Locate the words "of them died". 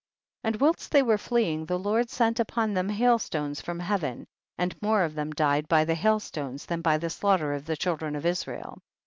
5.03-5.67